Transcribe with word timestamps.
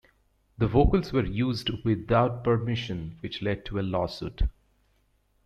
The 0.57 0.65
vocals 0.67 1.13
were 1.13 1.23
used 1.27 1.69
without 1.85 2.43
permission 2.43 3.17
which 3.19 3.43
led 3.43 3.65
to 3.65 3.79
a 3.79 3.83
lawsuit. 3.83 4.41